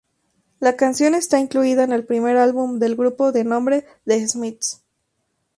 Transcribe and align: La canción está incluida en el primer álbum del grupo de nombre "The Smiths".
La 0.59 0.75
canción 0.77 1.13
está 1.13 1.37
incluida 1.39 1.83
en 1.83 1.91
el 1.91 2.03
primer 2.03 2.35
álbum 2.37 2.79
del 2.79 2.95
grupo 2.95 3.31
de 3.31 3.43
nombre 3.43 3.85
"The 4.05 4.27
Smiths". 4.27 4.81